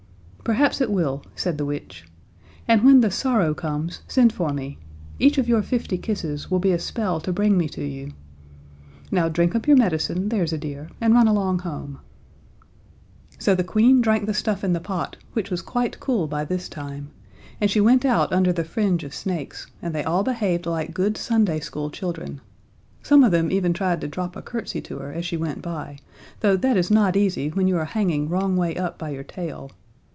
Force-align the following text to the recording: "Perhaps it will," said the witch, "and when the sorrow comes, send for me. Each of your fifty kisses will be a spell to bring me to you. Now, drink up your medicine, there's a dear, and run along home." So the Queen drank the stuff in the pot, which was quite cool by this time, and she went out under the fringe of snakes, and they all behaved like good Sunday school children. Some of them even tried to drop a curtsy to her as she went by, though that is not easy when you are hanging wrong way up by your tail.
"Perhaps 0.43 0.81
it 0.81 0.91
will," 0.91 1.23
said 1.33 1.57
the 1.57 1.65
witch, 1.65 2.05
"and 2.67 2.83
when 2.83 2.99
the 2.99 3.11
sorrow 3.11 3.53
comes, 3.53 4.01
send 4.05 4.33
for 4.33 4.51
me. 4.51 4.79
Each 5.17 5.37
of 5.37 5.47
your 5.47 5.61
fifty 5.61 5.97
kisses 5.97 6.51
will 6.51 6.59
be 6.59 6.73
a 6.73 6.79
spell 6.79 7.21
to 7.21 7.31
bring 7.31 7.57
me 7.57 7.69
to 7.69 7.81
you. 7.85 8.11
Now, 9.11 9.29
drink 9.29 9.55
up 9.55 9.65
your 9.65 9.77
medicine, 9.77 10.27
there's 10.27 10.51
a 10.51 10.57
dear, 10.57 10.89
and 10.99 11.13
run 11.13 11.27
along 11.29 11.59
home." 11.59 11.99
So 13.39 13.55
the 13.55 13.63
Queen 13.63 14.01
drank 14.01 14.25
the 14.25 14.33
stuff 14.33 14.61
in 14.61 14.73
the 14.73 14.81
pot, 14.81 15.15
which 15.31 15.49
was 15.49 15.61
quite 15.61 16.01
cool 16.01 16.27
by 16.27 16.43
this 16.43 16.67
time, 16.67 17.11
and 17.61 17.71
she 17.71 17.79
went 17.79 18.03
out 18.03 18.33
under 18.33 18.51
the 18.51 18.65
fringe 18.65 19.05
of 19.05 19.13
snakes, 19.13 19.67
and 19.81 19.95
they 19.95 20.03
all 20.03 20.23
behaved 20.23 20.65
like 20.65 20.93
good 20.93 21.15
Sunday 21.17 21.61
school 21.61 21.89
children. 21.89 22.41
Some 23.03 23.23
of 23.23 23.31
them 23.31 23.51
even 23.53 23.71
tried 23.71 24.01
to 24.01 24.07
drop 24.07 24.35
a 24.35 24.41
curtsy 24.41 24.81
to 24.81 24.97
her 24.97 25.13
as 25.13 25.25
she 25.25 25.37
went 25.37 25.61
by, 25.61 25.99
though 26.41 26.57
that 26.57 26.75
is 26.75 26.91
not 26.91 27.15
easy 27.15 27.49
when 27.49 27.69
you 27.69 27.77
are 27.77 27.85
hanging 27.85 28.27
wrong 28.27 28.57
way 28.57 28.75
up 28.75 28.97
by 28.97 29.11
your 29.11 29.23
tail. 29.23 29.71